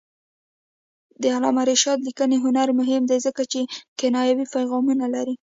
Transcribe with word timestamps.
د 1.21 1.23
علامه 1.35 1.63
رشاد 1.71 1.99
لیکنی 2.07 2.37
هنر 2.45 2.67
مهم 2.79 3.03
دی 3.09 3.17
ځکه 3.25 3.41
چې 3.51 3.59
کنایوي 3.99 4.45
پیغامونه 4.55 5.05
لري. 5.15 5.35